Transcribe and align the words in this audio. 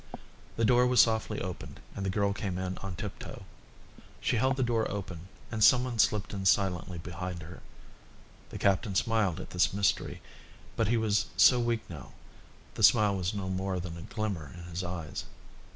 The 0.55 0.65
door 0.65 0.87
was 0.87 0.99
softly 0.99 1.39
opened 1.41 1.79
and 1.95 2.03
the 2.03 2.09
girl 2.09 2.33
came 2.33 2.57
in 2.57 2.79
on 2.79 2.95
tip 2.95 3.19
toe. 3.19 3.45
She 4.19 4.37
held 4.37 4.57
the 4.57 4.63
door 4.63 4.89
open 4.89 5.27
and 5.51 5.63
some 5.63 5.83
one 5.83 5.99
slipped 5.99 6.33
in 6.33 6.47
silently 6.47 6.97
behind 6.97 7.43
her. 7.43 7.61
The 8.49 8.57
captain 8.57 8.95
smiled 8.95 9.39
at 9.39 9.51
this 9.51 9.73
mystery, 9.75 10.23
but 10.75 10.87
he 10.87 10.97
was 10.97 11.27
so 11.37 11.59
weak 11.59 11.87
now, 11.87 12.13
the 12.73 12.81
smile 12.81 13.15
was 13.15 13.35
no 13.35 13.47
more 13.47 13.79
than 13.79 13.95
a 13.95 14.01
glimmer 14.01 14.49
in 14.57 14.63
his 14.71 14.83
eyes. 14.83 15.25